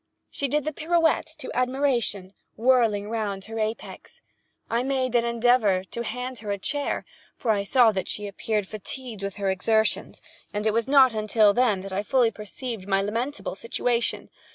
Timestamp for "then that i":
11.53-12.01